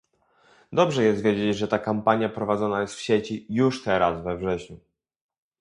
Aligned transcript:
Dobrze 0.71 1.03
jest 1.03 1.23
wiedzieć, 1.23 1.57
że 1.57 1.67
ta 1.67 1.79
kampania 1.79 2.29
prowadzona 2.29 2.81
jest 2.81 2.95
w 2.95 3.01
sieci 3.01 3.45
już 3.49 3.83
teraz 3.83 4.23
we 4.23 4.37
wrześniu 4.37 4.79